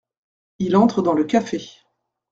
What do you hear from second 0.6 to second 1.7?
entre dans le café.